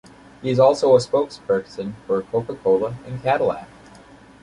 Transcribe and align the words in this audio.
He 0.41 0.49
is 0.49 0.59
also 0.59 0.95
a 0.95 0.97
spokesperson 0.97 1.93
for 2.07 2.23
Coca-Cola 2.23 2.97
and 3.05 3.21
Cadillac. 3.21 3.67